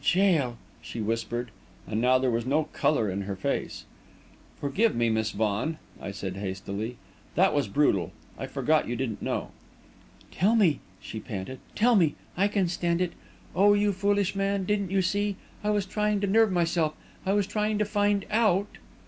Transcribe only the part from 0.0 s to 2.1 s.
"In jail!" she whispered, and